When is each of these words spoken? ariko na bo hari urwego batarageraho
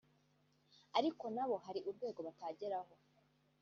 ariko 0.97 1.25
na 1.35 1.45
bo 1.49 1.55
hari 1.65 1.79
urwego 1.89 2.19
batarageraho 2.27 2.93